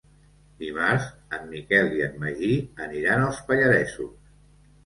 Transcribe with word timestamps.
Dimarts 0.61 1.35
en 1.37 1.45
Miquel 1.51 1.93
i 1.99 2.03
en 2.07 2.17
Magí 2.25 2.49
aniran 2.87 3.27
als 3.29 3.43
Pallaresos. 3.51 4.13